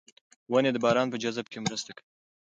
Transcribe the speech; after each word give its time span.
ونې 0.51 0.71
د 0.73 0.77
باران 0.83 1.07
په 1.11 1.17
جذب 1.23 1.45
کې 1.51 1.63
مرسته 1.65 1.89
کوي. 1.97 2.07